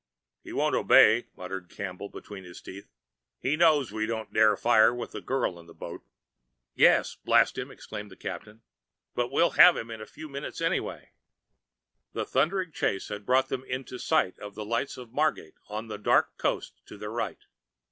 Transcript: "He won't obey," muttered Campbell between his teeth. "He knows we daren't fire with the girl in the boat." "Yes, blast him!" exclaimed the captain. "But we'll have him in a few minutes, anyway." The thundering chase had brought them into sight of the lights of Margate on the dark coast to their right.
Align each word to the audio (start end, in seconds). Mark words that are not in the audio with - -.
"He 0.41 0.51
won't 0.51 0.73
obey," 0.73 1.27
muttered 1.37 1.69
Campbell 1.69 2.09
between 2.09 2.43
his 2.43 2.59
teeth. 2.59 2.89
"He 3.37 3.55
knows 3.55 3.91
we 3.91 4.07
daren't 4.07 4.59
fire 4.59 4.91
with 4.95 5.11
the 5.11 5.21
girl 5.21 5.59
in 5.59 5.67
the 5.67 5.75
boat." 5.75 6.01
"Yes, 6.73 7.13
blast 7.13 7.55
him!" 7.55 7.69
exclaimed 7.69 8.09
the 8.09 8.15
captain. 8.15 8.63
"But 9.13 9.31
we'll 9.31 9.51
have 9.51 9.77
him 9.77 9.91
in 9.91 10.01
a 10.01 10.07
few 10.07 10.27
minutes, 10.27 10.59
anyway." 10.59 11.11
The 12.13 12.25
thundering 12.25 12.71
chase 12.71 13.09
had 13.09 13.27
brought 13.27 13.49
them 13.49 13.63
into 13.65 13.99
sight 13.99 14.39
of 14.39 14.55
the 14.55 14.65
lights 14.65 14.97
of 14.97 15.13
Margate 15.13 15.53
on 15.69 15.85
the 15.87 15.99
dark 15.99 16.35
coast 16.39 16.81
to 16.87 16.97
their 16.97 17.11
right. 17.11 17.45